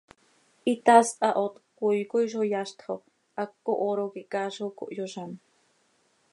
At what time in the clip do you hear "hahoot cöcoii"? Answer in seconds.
1.27-2.01